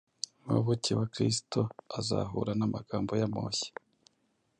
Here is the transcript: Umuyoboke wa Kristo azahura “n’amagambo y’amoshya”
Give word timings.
Umuyoboke 0.39 0.91
wa 0.99 1.05
Kristo 1.13 1.59
azahura 1.99 2.51
“n’amagambo 2.55 3.11
y’amoshya” 3.19 3.71